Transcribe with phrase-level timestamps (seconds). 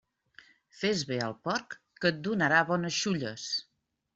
[0.77, 3.49] Fes bé al porc, que et donarà bones xulles.